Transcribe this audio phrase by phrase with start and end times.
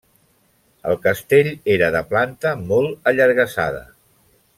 [0.91, 3.85] El castell era de planta molt allargassada.